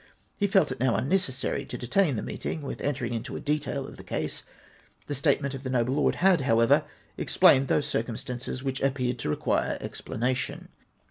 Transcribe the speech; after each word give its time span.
He 0.35 0.47
felt 0.47 0.71
it 0.71 0.79
now 0.79 0.97
ixnne 0.97 1.13
cessary 1.19 1.67
to 1.67 1.77
detain 1.77 2.15
the 2.15 2.23
meeting 2.23 2.63
with 2.63 2.81
entering 2.81 3.13
into 3.13 3.35
a 3.35 3.39
detail 3.39 3.85
of 3.85 3.97
tlie 3.97 4.07
case: 4.07 4.41
the 5.05 5.13
statement 5.13 5.53
of 5.53 5.61
the 5.61 5.69
noble 5.69 5.93
lord 5.93 6.15
had, 6.15 6.41
however, 6.41 6.85
explained 7.19 7.67
those 7.67 7.85
circumstances 7.85 8.63
which 8.63 8.81
appeared 8.81 9.19
to 9.19 9.29
require 9.29 9.77
explanation. 9.79 10.69